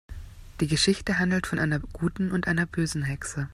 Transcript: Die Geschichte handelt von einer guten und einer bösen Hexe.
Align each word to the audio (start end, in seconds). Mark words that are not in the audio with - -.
Die 0.61 0.67
Geschichte 0.67 1.19
handelt 1.19 1.45
von 1.45 1.59
einer 1.59 1.77
guten 1.79 2.31
und 2.31 2.47
einer 2.47 2.65
bösen 2.65 3.03
Hexe. 3.03 3.47